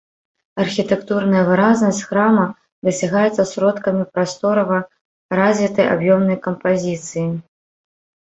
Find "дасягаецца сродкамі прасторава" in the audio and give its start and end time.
2.87-4.79